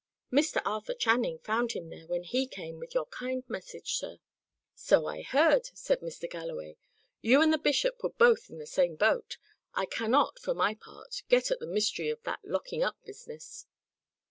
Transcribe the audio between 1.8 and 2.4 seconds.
there when